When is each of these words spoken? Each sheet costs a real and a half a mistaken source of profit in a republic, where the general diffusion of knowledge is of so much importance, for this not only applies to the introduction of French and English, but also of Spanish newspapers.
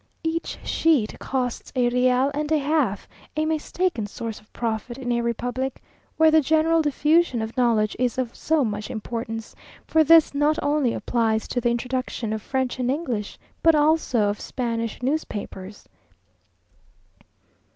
Each 0.23 0.57
sheet 0.63 1.15
costs 1.19 1.71
a 1.75 1.87
real 1.89 2.31
and 2.33 2.51
a 2.51 2.57
half 2.57 3.07
a 3.37 3.45
mistaken 3.45 4.07
source 4.07 4.39
of 4.39 4.51
profit 4.51 4.97
in 4.97 5.11
a 5.11 5.21
republic, 5.21 5.79
where 6.17 6.31
the 6.31 6.41
general 6.41 6.81
diffusion 6.81 7.39
of 7.39 7.55
knowledge 7.55 7.95
is 7.99 8.17
of 8.17 8.33
so 8.35 8.65
much 8.65 8.89
importance, 8.89 9.53
for 9.85 10.03
this 10.03 10.33
not 10.33 10.57
only 10.63 10.95
applies 10.95 11.47
to 11.49 11.61
the 11.61 11.69
introduction 11.69 12.33
of 12.33 12.41
French 12.41 12.79
and 12.79 12.89
English, 12.89 13.37
but 13.61 13.75
also 13.75 14.27
of 14.27 14.41
Spanish 14.41 15.03
newspapers. 15.03 15.87